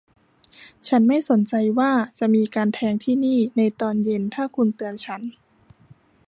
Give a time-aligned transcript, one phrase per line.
[0.87, 5.21] ฉันไม่สนใจว่าจะมีการแทงที่นี่ในตอนเย็นถ้าคุณเตือนฉัน